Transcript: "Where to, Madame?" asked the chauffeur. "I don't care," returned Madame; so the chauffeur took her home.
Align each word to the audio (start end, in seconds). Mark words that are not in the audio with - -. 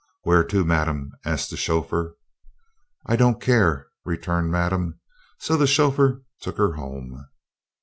"Where 0.23 0.43
to, 0.45 0.63
Madame?" 0.65 1.11
asked 1.25 1.51
the 1.51 1.57
chauffeur. 1.57 2.15
"I 3.05 3.15
don't 3.15 3.39
care," 3.39 3.85
returned 4.03 4.49
Madame; 4.49 4.99
so 5.37 5.55
the 5.57 5.67
chauffeur 5.67 6.23
took 6.41 6.57
her 6.57 6.73
home. 6.73 7.27